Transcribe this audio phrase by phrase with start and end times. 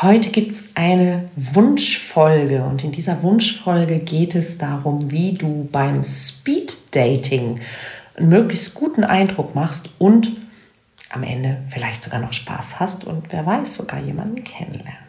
[0.00, 6.04] Heute gibt es eine Wunschfolge und in dieser Wunschfolge geht es darum, wie du beim
[6.04, 7.58] Speed Dating
[8.14, 10.36] einen möglichst guten Eindruck machst und
[11.10, 15.07] am Ende vielleicht sogar noch Spaß hast und wer weiß, sogar jemanden kennenlernst.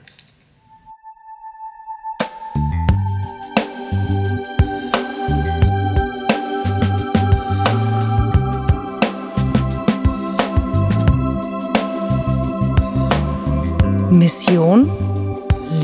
[14.30, 14.86] Mission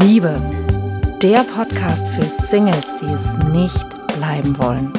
[0.02, 0.40] Liebe.
[1.24, 4.94] Der Podcast für Singles, die es nicht bleiben wollen.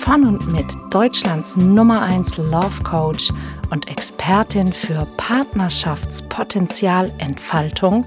[0.00, 3.30] Von und mit Deutschlands Nummer 1 Love Coach
[3.68, 8.06] und Expertin für Partnerschaftspotenzialentfaltung,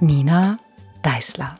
[0.00, 0.58] Nina
[1.02, 1.54] Deißler.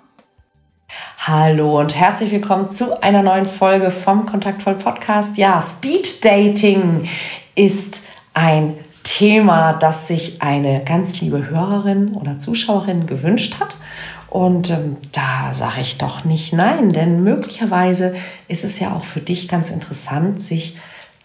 [1.20, 5.38] Hallo und herzlich willkommen zu einer neuen Folge vom Kontaktvoll Podcast.
[5.38, 7.08] Ja, Speed Dating
[7.55, 8.77] ist ein
[9.18, 13.77] Thema, das sich eine ganz liebe Hörerin oder Zuschauerin gewünscht hat.
[14.30, 18.14] Und ähm, da sage ich doch nicht nein, denn möglicherweise
[18.47, 20.77] ist es ja auch für dich ganz interessant, sich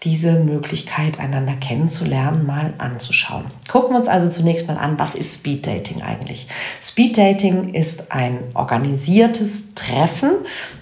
[0.02, 3.44] diese Möglichkeit, einander kennenzulernen, mal anzuschauen.
[3.70, 6.48] Gucken wir uns also zunächst mal an, was ist Speed Dating eigentlich?
[6.82, 10.32] Speed Dating ist ein organisiertes Treffen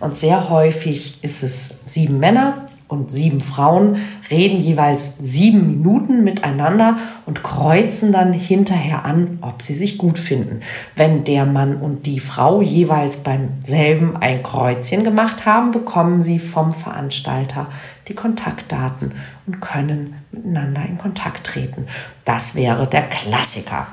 [0.01, 3.97] und sehr häufig ist es sieben Männer, und sieben Frauen
[4.31, 10.61] reden jeweils sieben Minuten miteinander und kreuzen dann hinterher an, ob sie sich gut finden.
[10.95, 16.39] Wenn der Mann und die Frau jeweils beim selben ein Kreuzchen gemacht haben, bekommen sie
[16.39, 17.69] vom Veranstalter
[18.09, 19.13] die Kontaktdaten
[19.47, 21.87] und können miteinander in Kontakt treten.
[22.27, 23.87] Das wäre der Klassiker.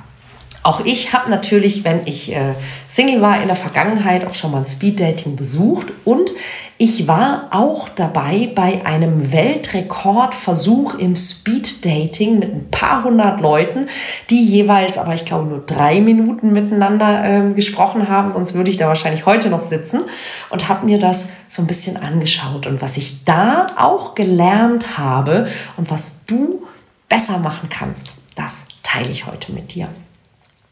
[0.62, 2.54] Auch ich habe natürlich, wenn ich äh,
[2.86, 5.94] Single war in der Vergangenheit, auch schon mal ein Speeddating besucht.
[6.04, 6.32] Und
[6.78, 13.88] ich war auch dabei bei einem Weltrekordversuch im Speeddating mit ein paar hundert Leuten,
[14.30, 18.78] die jeweils, aber ich glaube nur drei Minuten miteinander äh, gesprochen haben, sonst würde ich
[18.78, 20.02] da wahrscheinlich heute noch sitzen.
[20.50, 22.68] Und habe mir das so ein bisschen angeschaut.
[22.68, 25.48] Und was ich da auch gelernt habe
[25.78, 26.64] und was du
[27.08, 29.88] besser machen kannst, das teile ich heute mit dir.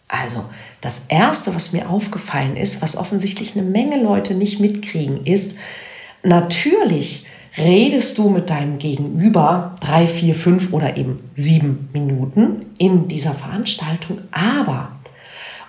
[0.08, 0.46] Also,
[0.82, 5.58] das Erste, was mir aufgefallen ist, was offensichtlich eine Menge Leute nicht mitkriegen, ist,
[6.24, 7.26] natürlich
[7.58, 14.20] redest du mit deinem Gegenüber drei, vier, fünf oder eben sieben Minuten in dieser Veranstaltung,
[14.32, 14.92] aber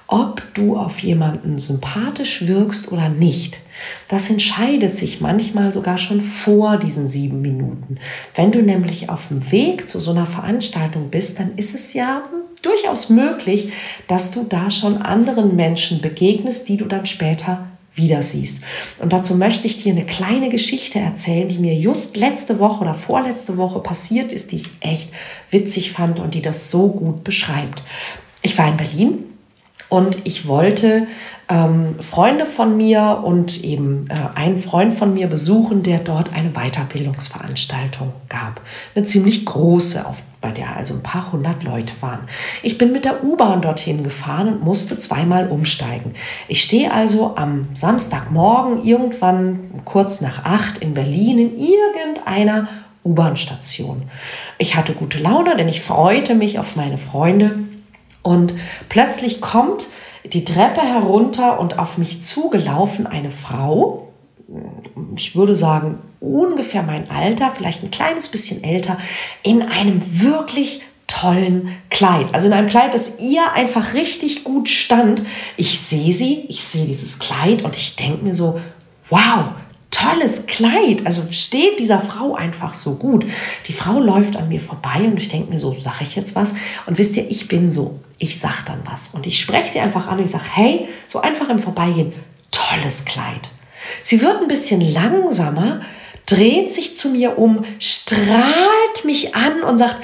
[0.06, 3.60] ob du auf jemanden sympathisch wirkst oder nicht,
[4.08, 7.98] das entscheidet sich manchmal sogar schon vor diesen sieben Minuten.
[8.34, 12.22] Wenn du nämlich auf dem Weg zu so einer Veranstaltung bist, dann ist es ja
[12.62, 13.72] durchaus möglich,
[14.06, 18.62] dass du da schon anderen Menschen begegnest, die du dann später wieder siehst.
[19.00, 22.94] Und dazu möchte ich dir eine kleine Geschichte erzählen, die mir just letzte Woche oder
[22.94, 25.10] vorletzte Woche passiert ist, die ich echt
[25.50, 27.82] witzig fand und die das so gut beschreibt.
[28.42, 29.24] Ich war in Berlin
[29.88, 31.06] und ich wollte
[31.48, 36.50] ähm, Freunde von mir und eben äh, einen Freund von mir besuchen, der dort eine
[36.50, 38.60] Weiterbildungsveranstaltung gab.
[38.94, 42.20] Eine ziemlich große, auf, bei der also ein paar hundert Leute waren.
[42.62, 46.12] Ich bin mit der U-Bahn dorthin gefahren und musste zweimal umsteigen.
[46.48, 52.68] Ich stehe also am Samstagmorgen irgendwann kurz nach acht in Berlin in irgendeiner
[53.04, 54.02] U-Bahn-Station.
[54.58, 57.58] Ich hatte gute Laune, denn ich freute mich auf meine Freunde
[58.22, 58.52] und
[58.90, 59.86] plötzlich kommt
[60.32, 64.08] die Treppe herunter und auf mich zugelaufen eine Frau,
[65.14, 68.98] ich würde sagen ungefähr mein Alter, vielleicht ein kleines bisschen älter,
[69.42, 72.32] in einem wirklich tollen Kleid.
[72.32, 75.22] Also in einem Kleid, das ihr einfach richtig gut stand.
[75.56, 78.60] Ich sehe sie, ich sehe dieses Kleid und ich denke mir so,
[79.10, 79.50] wow,
[80.00, 81.06] tolles Kleid.
[81.06, 83.26] Also steht dieser Frau einfach so gut.
[83.66, 86.54] Die Frau läuft an mir vorbei und ich denke mir so, sage ich jetzt was?
[86.86, 89.08] Und wisst ihr, ich bin so, ich sag dann was.
[89.08, 92.12] Und ich spreche sie einfach an und ich sage, hey, so einfach im Vorbeigehen,
[92.50, 93.48] tolles Kleid.
[94.02, 95.80] Sie wird ein bisschen langsamer,
[96.26, 99.96] dreht sich zu mir um, strahlt mich an und sagt,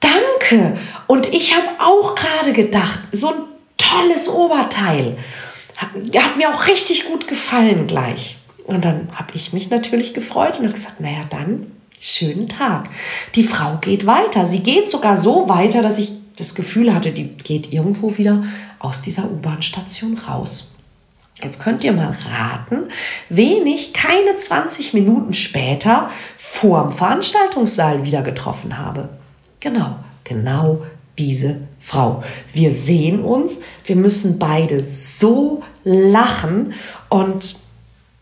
[0.00, 0.76] danke.
[1.06, 3.44] Und ich habe auch gerade gedacht, so ein
[3.76, 5.16] tolles Oberteil.
[5.76, 8.36] Hat, hat mir auch richtig gut gefallen gleich.
[8.66, 11.70] Und dann habe ich mich natürlich gefreut und habe gesagt, naja, dann
[12.00, 12.90] schönen Tag.
[13.34, 14.44] Die Frau geht weiter.
[14.44, 18.44] Sie geht sogar so weiter, dass ich das Gefühl hatte, die geht irgendwo wieder
[18.78, 20.72] aus dieser U-Bahn-Station raus.
[21.42, 22.84] Jetzt könnt ihr mal raten,
[23.28, 29.10] wen ich keine 20 Minuten später vorm Veranstaltungssaal wieder getroffen habe.
[29.60, 30.82] Genau, genau
[31.18, 32.22] diese Frau.
[32.52, 36.72] Wir sehen uns, wir müssen beide so lachen
[37.08, 37.56] und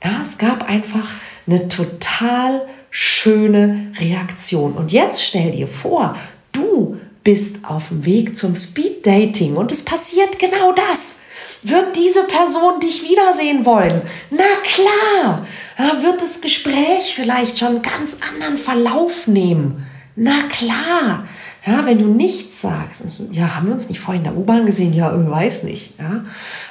[0.05, 1.09] ja, es gab einfach
[1.47, 4.75] eine total schöne Reaktion.
[4.75, 6.17] Und jetzt stell dir vor,
[6.53, 11.23] du bist auf dem Weg zum Speed Dating und es passiert genau das.
[11.63, 14.03] Wird diese Person dich wiedersehen wollen?
[14.31, 15.47] Na klar.
[15.79, 19.87] Ja, wird das Gespräch vielleicht schon einen ganz anderen Verlauf nehmen?
[20.15, 21.27] Na klar.
[21.67, 24.93] Ja, wenn du nichts sagst, ja, haben wir uns nicht vorhin in der U-Bahn gesehen?
[24.93, 25.99] Ja, weiß nicht.
[25.99, 26.25] Ja,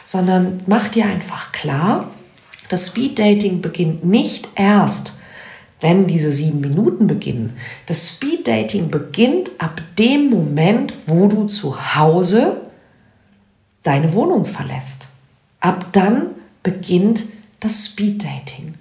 [0.03, 2.11] sondern mach dir einfach klar,
[2.73, 5.19] das Speed-Dating beginnt nicht erst,
[5.79, 7.55] wenn diese sieben Minuten beginnen.
[7.85, 12.61] Das Speed-Dating beginnt ab dem Moment, wo du zu Hause
[13.83, 15.05] deine Wohnung verlässt.
[15.59, 16.29] Ab dann
[16.63, 17.25] beginnt
[17.59, 18.73] das Speed-Dating.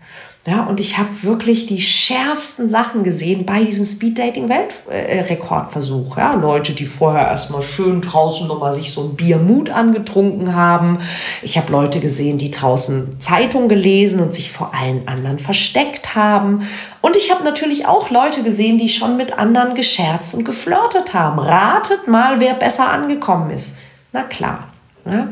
[0.44, 6.16] Ja, und ich habe wirklich die schärfsten Sachen gesehen bei diesem Speed-Dating-Weltrekordversuch.
[6.16, 10.98] Ja, Leute, die vorher erstmal schön draußen nochmal sich so ein Biermut angetrunken haben.
[11.42, 16.66] Ich habe Leute gesehen, die draußen Zeitung gelesen und sich vor allen anderen versteckt haben.
[17.00, 21.38] Und ich habe natürlich auch Leute gesehen, die schon mit anderen gescherzt und geflirtet haben.
[21.38, 23.76] Ratet mal, wer besser angekommen ist.
[24.10, 24.66] Na klar.
[25.06, 25.28] Ja?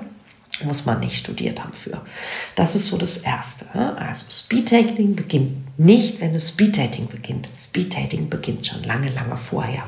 [0.64, 2.00] Muss man nicht studiert haben für.
[2.54, 3.96] Das ist so das Erste.
[3.96, 7.48] Also Speeddating beginnt nicht, wenn das Speeddating beginnt.
[7.58, 9.84] Speeddating beginnt schon lange, lange vorher.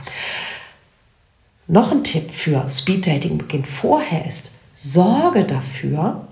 [1.67, 6.27] Noch ein Tipp für Speeddating beginnt vorher ist, sorge dafür,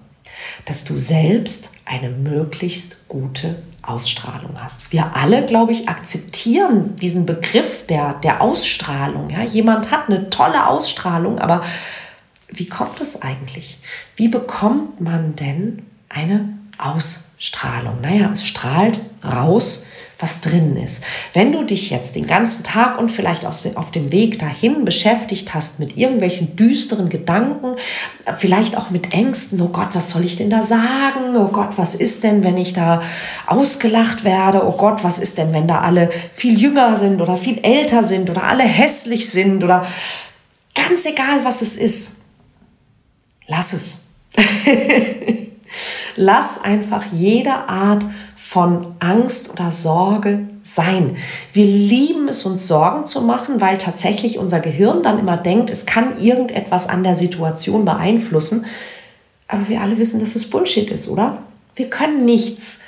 [0.64, 4.92] dass du selbst eine möglichst gute Ausstrahlung hast.
[4.92, 9.30] Wir alle, glaube ich, akzeptieren diesen Begriff der, der Ausstrahlung.
[9.30, 9.42] Ja?
[9.42, 11.62] Jemand hat eine tolle Ausstrahlung, aber
[12.52, 13.78] wie kommt es eigentlich?
[14.16, 18.00] Wie bekommt man denn eine Ausstrahlung?
[18.00, 19.86] Naja, es strahlt raus,
[20.18, 21.04] was drin ist.
[21.32, 25.80] Wenn du dich jetzt den ganzen Tag und vielleicht auf dem Weg dahin beschäftigt hast
[25.80, 27.76] mit irgendwelchen düsteren Gedanken,
[28.36, 31.36] vielleicht auch mit Ängsten, oh Gott, was soll ich denn da sagen?
[31.36, 33.02] Oh Gott, was ist denn, wenn ich da
[33.46, 34.66] ausgelacht werde?
[34.66, 38.28] Oh Gott, was ist denn, wenn da alle viel jünger sind oder viel älter sind
[38.28, 39.86] oder alle hässlich sind oder
[40.74, 42.19] ganz egal, was es ist
[43.50, 44.06] lass es.
[46.16, 48.06] lass einfach jede Art
[48.36, 51.16] von Angst oder Sorge sein.
[51.52, 55.84] Wir lieben es, uns Sorgen zu machen, weil tatsächlich unser Gehirn dann immer denkt, es
[55.84, 58.64] kann irgendetwas an der Situation beeinflussen.
[59.48, 61.42] Aber wir alle wissen, dass es Bullshit ist, oder?
[61.74, 62.80] Wir können nichts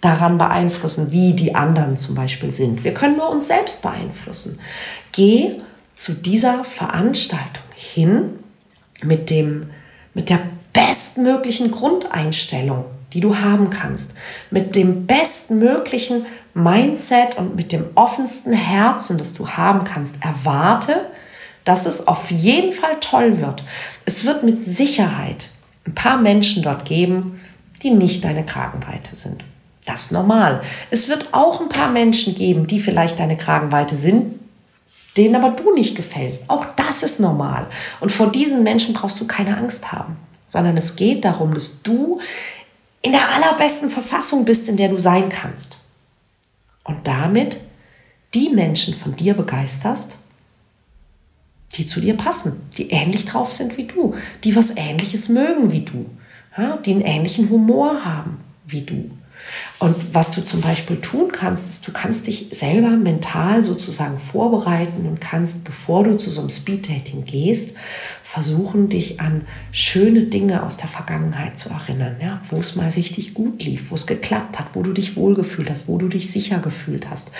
[0.00, 2.84] daran beeinflussen, wie die anderen zum Beispiel sind.
[2.84, 4.58] Wir können nur uns selbst beeinflussen.
[5.12, 5.60] Geh
[5.94, 8.38] zu dieser Veranstaltung hin
[9.02, 9.70] mit dem
[10.16, 10.40] mit der
[10.72, 14.14] bestmöglichen Grundeinstellung, die du haben kannst,
[14.50, 16.24] mit dem bestmöglichen
[16.54, 21.10] Mindset und mit dem offensten Herzen, das du haben kannst, erwarte,
[21.64, 23.62] dass es auf jeden Fall toll wird.
[24.06, 25.50] Es wird mit Sicherheit
[25.86, 27.38] ein paar Menschen dort geben,
[27.82, 29.44] die nicht deine Kragenweite sind.
[29.84, 30.62] Das ist normal.
[30.90, 34.34] Es wird auch ein paar Menschen geben, die vielleicht deine Kragenweite sind,
[35.16, 36.48] denen aber du nicht gefällst.
[36.48, 37.66] Auch das ist normal.
[38.00, 40.16] Und vor diesen Menschen brauchst du keine Angst haben,
[40.46, 42.20] sondern es geht darum, dass du
[43.02, 45.78] in der allerbesten Verfassung bist, in der du sein kannst.
[46.84, 47.60] Und damit
[48.34, 50.18] die Menschen von dir begeisterst,
[51.74, 54.14] die zu dir passen, die ähnlich drauf sind wie du,
[54.44, 56.06] die was Ähnliches mögen wie du,
[56.84, 59.10] die einen ähnlichen Humor haben wie du.
[59.78, 65.06] Und was du zum Beispiel tun kannst, ist, du kannst dich selber mental sozusagen vorbereiten
[65.06, 67.74] und kannst, bevor du zu so einem Speed-Dating gehst,
[68.22, 73.34] versuchen, dich an schöne Dinge aus der Vergangenheit zu erinnern, ja, wo es mal richtig
[73.34, 76.58] gut lief, wo es geklappt hat, wo du dich wohlgefühlt hast, wo du dich sicher
[76.58, 77.32] gefühlt hast.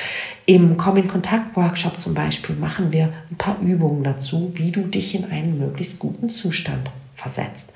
[0.45, 5.59] Im Komm-in-Kontakt-Workshop zum Beispiel machen wir ein paar Übungen dazu, wie du dich in einen
[5.59, 7.73] möglichst guten Zustand versetzt.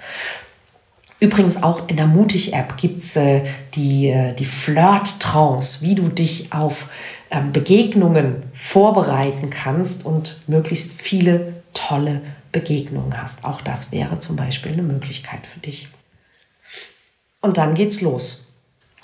[1.21, 3.43] Übrigens auch in der Mutig-App gibt es äh,
[3.75, 6.89] die, äh, die Flirt-Trance, wie du dich auf
[7.31, 12.23] ähm, Begegnungen vorbereiten kannst und möglichst viele tolle
[12.53, 13.45] Begegnungen hast.
[13.45, 15.89] Auch das wäre zum Beispiel eine Möglichkeit für dich.
[17.43, 18.53] Und dann geht's los.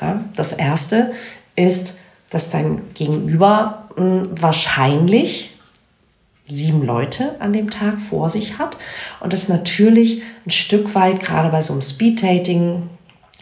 [0.01, 1.13] Ja, das erste
[1.55, 1.99] ist,
[2.31, 5.56] dass dein Gegenüber mh, hm, wahrscheinlich
[6.49, 8.77] sieben Leute an dem Tag vor sich hat
[9.21, 12.89] und das natürlich ein Stück weit, gerade bei so einem Speed-Dating,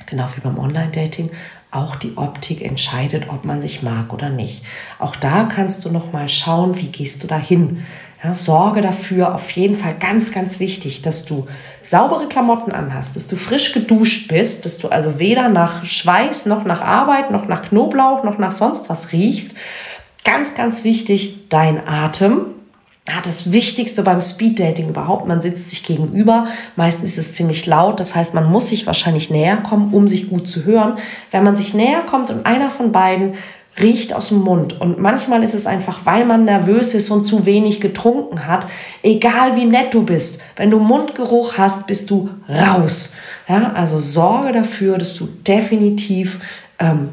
[0.07, 1.31] genau wie beim Online-Dating,
[1.71, 4.65] auch die Optik entscheidet, ob man sich mag oder nicht.
[4.99, 7.85] Auch da kannst du noch mal schauen, wie gehst du dahin.
[8.23, 11.47] Ja, sorge dafür, auf jeden Fall ganz, ganz wichtig, dass du
[11.83, 16.65] saubere Klamotten anhast, dass du frisch geduscht bist, dass du also weder nach Schweiß noch
[16.65, 19.57] nach Arbeit noch nach Knoblauch noch nach sonst was riechst.
[20.25, 22.54] Ganz, ganz wichtig, dein Atem
[23.09, 28.01] ja, das Wichtigste beim Speeddating überhaupt, man sitzt sich gegenüber, meistens ist es ziemlich laut,
[28.01, 30.95] das heißt, man muss sich wahrscheinlich näher kommen, um sich gut zu hören.
[31.31, 33.35] Wenn man sich näher kommt und einer von beiden
[33.81, 34.81] riecht aus dem Mund.
[34.81, 38.67] Und manchmal ist es einfach, weil man nervös ist und zu wenig getrunken hat,
[39.03, 43.15] egal wie nett du bist, wenn du Mundgeruch hast, bist du raus.
[43.49, 46.39] Ja, also sorge dafür, dass du definitiv
[46.79, 47.09] ähm,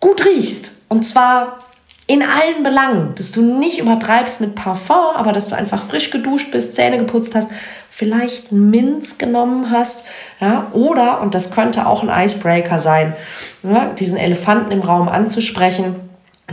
[0.00, 0.76] gut riechst.
[0.88, 1.58] Und zwar
[2.06, 6.52] in allen Belangen, dass du nicht übertreibst mit Parfum, aber dass du einfach frisch geduscht
[6.52, 7.48] bist, Zähne geputzt hast,
[7.90, 10.06] vielleicht Minz genommen hast,
[10.40, 13.14] ja, oder, und das könnte auch ein Icebreaker sein,
[13.62, 15.96] ja, diesen Elefanten im Raum anzusprechen,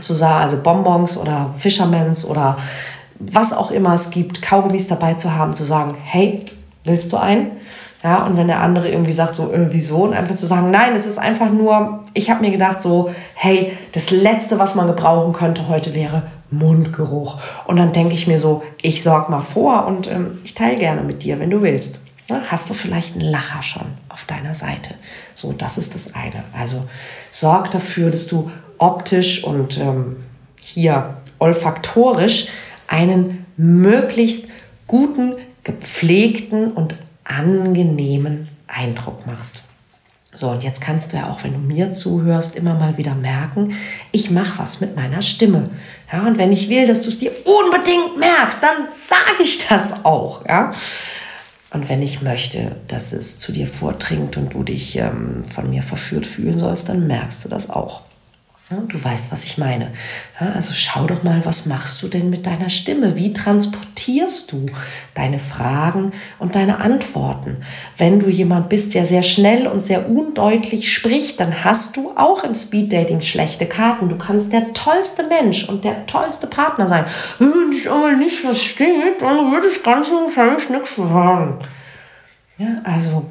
[0.02, 2.58] zu sagen, also Bonbons oder Fishermans oder
[3.20, 6.44] was auch immer es gibt, Kaugummis dabei zu haben, zu sagen, hey,
[6.84, 7.52] willst du einen?
[8.04, 10.94] Ja, und wenn der andere irgendwie sagt, so, irgendwie so, und einfach zu sagen, nein,
[10.94, 15.32] es ist einfach nur, ich habe mir gedacht, so, hey, das Letzte, was man gebrauchen
[15.32, 17.40] könnte heute wäre Mundgeruch.
[17.66, 21.02] Und dann denke ich mir so, ich sorge mal vor und ähm, ich teile gerne
[21.02, 22.00] mit dir, wenn du willst.
[22.30, 24.94] Ja, hast du vielleicht einen Lacher schon auf deiner Seite?
[25.34, 26.44] So, das ist das eine.
[26.58, 26.82] Also
[27.32, 30.18] sorg dafür, dass du optisch und ähm,
[30.60, 32.48] hier olfaktorisch
[32.88, 34.50] einen möglichst
[34.88, 35.34] guten,
[35.64, 39.63] gepflegten und angenehmen Eindruck machst.
[40.36, 43.75] So, und jetzt kannst du ja auch, wenn du mir zuhörst, immer mal wieder merken,
[44.12, 45.70] ich mache was mit meiner Stimme.
[46.12, 50.06] Ja, und wenn ich will, dass du es dir unbedingt merkst, dann sage ich das
[50.06, 50.44] auch.
[50.48, 50.72] Ja.
[51.70, 55.84] Und wenn ich möchte, dass es zu dir vordringt und du dich ähm, von mir
[55.84, 58.01] verführt fühlen sollst, dann merkst du das auch.
[58.72, 59.92] Ja, du weißt, was ich meine.
[60.39, 63.15] Ja, also schau doch mal, was machst du denn mit deiner Stimme?
[63.15, 64.66] Wie transportierst du
[65.14, 67.58] deine Fragen und deine Antworten?
[67.98, 72.44] Wenn du jemand bist, der sehr schnell und sehr undeutlich spricht, dann hast du auch
[72.44, 74.10] im Speeddating schlechte Karten.
[74.10, 77.06] Du kannst der tollste Mensch und der tollste Partner sein.
[77.40, 81.60] Wenn ich aber nicht versteht, dann würde ich ganz wahrscheinlich nichts sagen.
[82.58, 83.26] Ja, also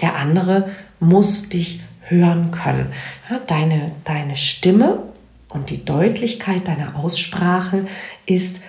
[0.00, 0.70] der andere
[1.00, 2.92] muss dich hören können.
[3.30, 5.02] Ja, deine, deine Stimme
[5.48, 7.86] und die Deutlichkeit deiner Aussprache
[8.26, 8.62] ist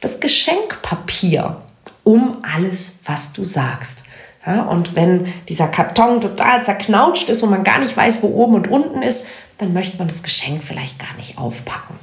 [0.00, 1.62] das Geschenkpapier
[2.04, 4.04] um alles, was du sagst.
[4.46, 8.54] Ja, und wenn dieser Karton total zerknautscht ist und man gar nicht weiß, wo oben
[8.54, 9.28] und unten ist,
[9.58, 11.98] dann möchte man das Geschenk vielleicht gar nicht aufpacken.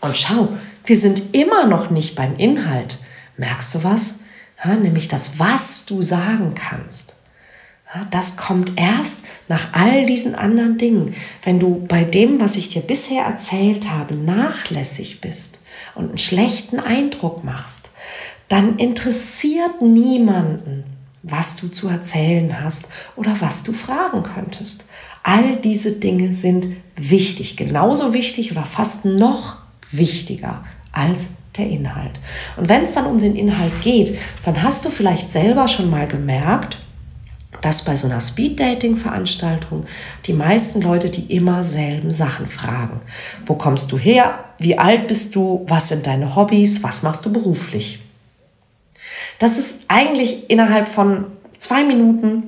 [0.00, 0.48] Und schau,
[0.84, 2.98] wir sind immer noch nicht beim Inhalt.
[3.36, 4.20] Merkst du was?
[4.64, 7.15] Ja, nämlich das, was du sagen kannst.
[8.10, 11.14] Das kommt erst nach all diesen anderen Dingen.
[11.44, 15.62] Wenn du bei dem, was ich dir bisher erzählt habe, nachlässig bist
[15.94, 17.92] und einen schlechten Eindruck machst,
[18.48, 20.84] dann interessiert niemanden,
[21.22, 24.84] was du zu erzählen hast oder was du fragen könntest.
[25.22, 26.66] All diese Dinge sind
[26.96, 29.56] wichtig, genauso wichtig oder fast noch
[29.90, 32.20] wichtiger als der Inhalt.
[32.56, 36.06] Und wenn es dann um den Inhalt geht, dann hast du vielleicht selber schon mal
[36.06, 36.78] gemerkt,
[37.66, 39.86] dass bei so einer Speed-Dating-Veranstaltung
[40.26, 43.00] die meisten Leute die immer selben Sachen fragen.
[43.44, 44.44] Wo kommst du her?
[44.58, 45.64] Wie alt bist du?
[45.66, 46.84] Was sind deine Hobbys?
[46.84, 47.98] Was machst du beruflich?
[49.40, 51.24] Das ist eigentlich innerhalb von
[51.58, 52.44] zwei Minuten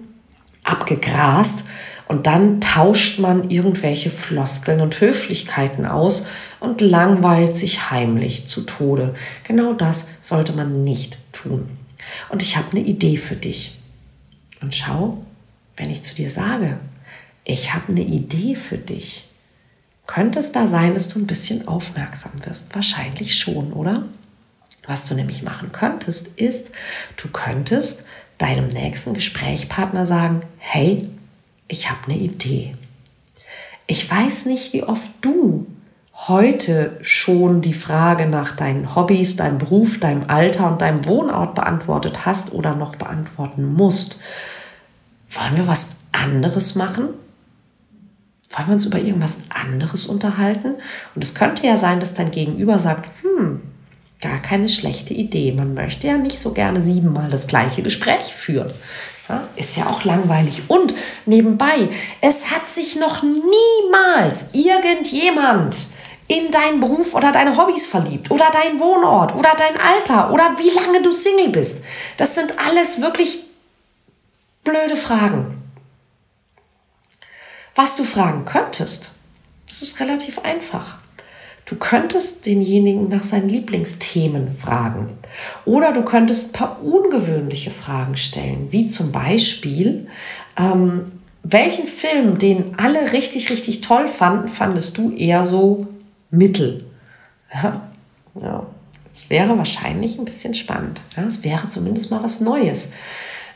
[0.63, 1.65] abgegrast
[2.07, 6.29] und dann tauscht man irgendwelche Floskeln und Höflichkeiten aus
[6.61, 9.15] und langweilt sich heimlich zu Tode.
[9.43, 11.69] Genau das sollte man nicht tun.
[12.29, 13.77] Und ich habe eine Idee für dich.
[14.61, 15.25] Und schau,
[15.77, 16.79] wenn ich zu dir sage,
[17.45, 19.29] ich habe eine Idee für dich,
[20.07, 22.75] könnte es da sein, dass du ein bisschen aufmerksam wirst?
[22.75, 24.07] Wahrscheinlich schon, oder?
[24.87, 26.71] Was du nämlich machen könntest, ist,
[27.17, 28.07] du könntest
[28.38, 31.09] deinem nächsten Gesprächspartner sagen, hey,
[31.69, 32.75] ich habe eine Idee.
[33.87, 35.67] Ich weiß nicht, wie oft du
[36.27, 42.27] heute schon die Frage nach deinen Hobbys, deinem Beruf, deinem Alter und deinem Wohnort beantwortet
[42.27, 44.19] hast oder noch beantworten musst.
[45.31, 47.11] Wollen wir was anderes machen?
[48.51, 50.75] Wollen wir uns über irgendwas anderes unterhalten?
[51.15, 53.61] Und es könnte ja sein, dass dein Gegenüber sagt, hm,
[54.21, 55.53] gar keine schlechte Idee.
[55.53, 58.73] Man möchte ja nicht so gerne siebenmal das gleiche Gespräch führen.
[59.29, 60.63] Ja, ist ja auch langweilig.
[60.69, 60.95] Und
[61.27, 61.89] nebenbei,
[62.23, 65.87] es hat sich noch niemals irgendjemand
[66.28, 70.70] in deinen Beruf oder deine Hobbys verliebt oder dein Wohnort oder dein Alter oder wie
[70.70, 71.85] lange du Single bist.
[72.18, 73.44] Das sind alles wirklich
[74.62, 75.62] blöde Fragen.
[77.75, 79.11] Was du fragen könntest,
[79.66, 80.99] das ist relativ einfach.
[81.64, 85.18] Du könntest denjenigen nach seinen Lieblingsthemen fragen.
[85.64, 90.08] Oder du könntest ein paar ungewöhnliche Fragen stellen, wie zum Beispiel,
[90.56, 91.11] ähm,
[91.42, 95.87] welchen Film, den alle richtig, richtig toll fanden, fandest du eher so
[96.30, 96.85] mittel.
[97.52, 97.88] Ja,
[98.35, 98.66] ja.
[99.12, 101.00] Es wäre wahrscheinlich ein bisschen spannend.
[101.16, 102.90] Ja, es wäre zumindest mal was Neues.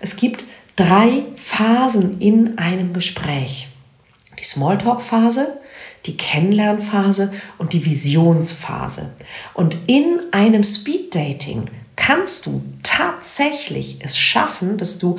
[0.01, 3.69] Es gibt drei Phasen in einem Gespräch.
[4.39, 5.61] Die Smalltalk-Phase,
[6.07, 9.13] die Kennenlernphase und die Visionsphase.
[9.55, 15.19] Und in einem Speed Dating kannst du tatsächlich es schaffen, dass du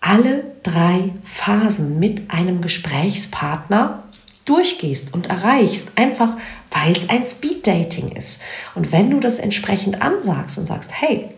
[0.00, 4.04] alle drei Phasen mit einem Gesprächspartner
[4.46, 6.36] durchgehst und erreichst, einfach
[6.70, 8.42] weil es ein Speed Dating ist.
[8.74, 11.28] Und wenn du das entsprechend ansagst und sagst, hey,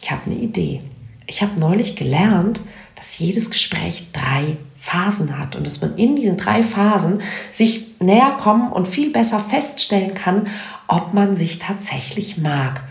[0.00, 0.80] ich habe eine Idee.
[1.26, 2.60] Ich habe neulich gelernt,
[2.94, 8.36] dass jedes Gespräch drei Phasen hat und dass man in diesen drei Phasen sich näher
[8.40, 10.48] kommen und viel besser feststellen kann,
[10.88, 12.82] ob man sich tatsächlich mag.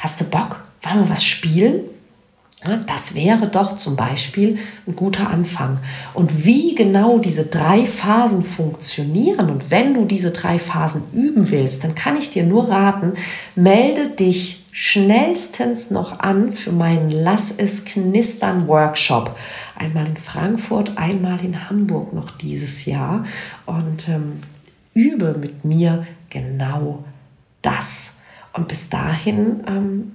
[0.00, 0.64] Hast du Bock?
[0.82, 1.84] Wollen wir was spielen?
[2.86, 5.80] Das wäre doch zum Beispiel ein guter Anfang.
[6.14, 11.82] Und wie genau diese drei Phasen funktionieren und wenn du diese drei Phasen üben willst,
[11.82, 13.14] dann kann ich dir nur raten,
[13.56, 19.36] melde dich schnellstens noch an für meinen Lass es knistern Workshop.
[19.76, 23.24] Einmal in Frankfurt, einmal in Hamburg noch dieses Jahr.
[23.66, 24.38] Und ähm,
[24.94, 27.04] übe mit mir genau
[27.60, 28.20] das.
[28.52, 30.12] Und bis dahin ähm,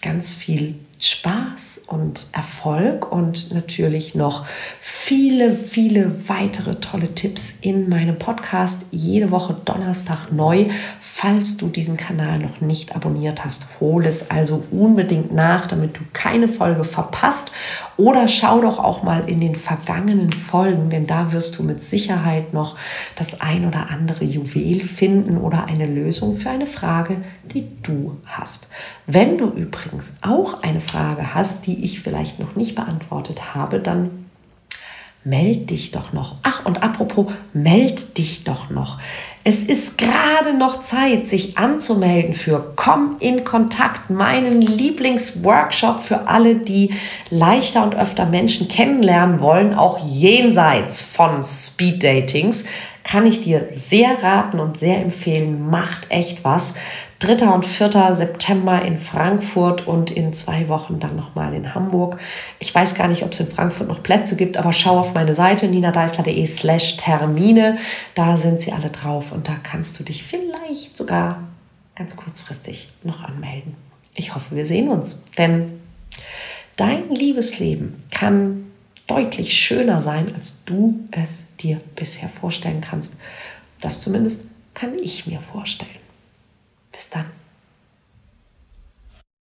[0.00, 4.46] ganz viel Spaß und Erfolg und natürlich noch
[4.80, 8.86] viele, viele weitere tolle Tipps in meinem Podcast.
[8.92, 10.66] Jede Woche Donnerstag neu.
[11.00, 16.02] Falls du diesen Kanal noch nicht abonniert hast, hol es also unbedingt nach, damit du
[16.12, 17.50] keine Folge verpasst.
[17.96, 22.52] Oder schau doch auch mal in den vergangenen Folgen, denn da wirst du mit Sicherheit
[22.52, 22.76] noch
[23.16, 28.68] das ein oder andere Juwel finden oder eine Lösung für eine Frage, die du hast.
[29.06, 34.26] Wenn du übrigens auch eine Frage hast, die ich vielleicht noch nicht beantwortet habe, dann
[35.24, 36.34] meld dich doch noch.
[36.42, 38.98] Ach, und apropos, meld dich doch noch.
[39.44, 46.56] Es ist gerade noch Zeit, sich anzumelden für Komm in Kontakt, meinen Lieblingsworkshop für alle,
[46.56, 46.90] die
[47.30, 52.68] leichter und öfter Menschen kennenlernen wollen, auch jenseits von Speed Datings
[53.04, 55.68] kann ich dir sehr raten und sehr empfehlen.
[55.68, 56.76] Macht echt was.
[57.22, 57.46] 3.
[57.50, 58.16] und 4.
[58.16, 62.18] September in Frankfurt und in zwei Wochen dann nochmal in Hamburg.
[62.58, 65.36] Ich weiß gar nicht, ob es in Frankfurt noch Plätze gibt, aber schau auf meine
[65.36, 67.78] Seite ninadeisler.de slash Termine.
[68.16, 71.44] Da sind sie alle drauf und da kannst du dich vielleicht sogar
[71.94, 73.76] ganz kurzfristig noch anmelden.
[74.16, 75.80] Ich hoffe, wir sehen uns, denn
[76.74, 78.64] dein Liebesleben kann
[79.06, 83.14] deutlich schöner sein, als du es dir bisher vorstellen kannst.
[83.80, 86.01] Das zumindest kann ich mir vorstellen.
[86.92, 87.41] Bis dann.